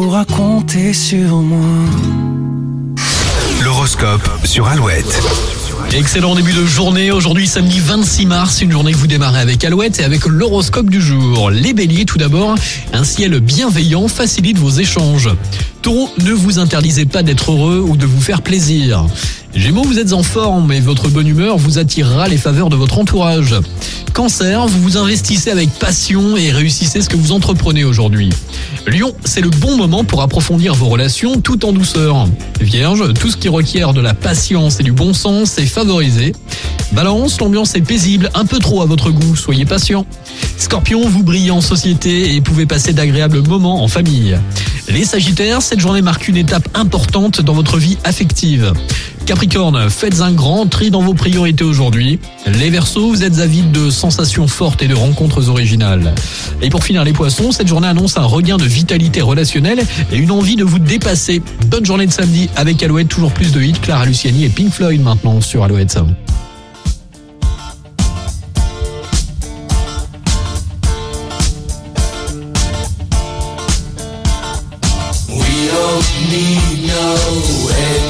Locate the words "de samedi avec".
62.06-62.82